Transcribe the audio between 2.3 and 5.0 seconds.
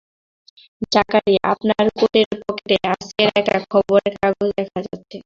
পকেটে আজকের একটা খবরের কাগজ দেখা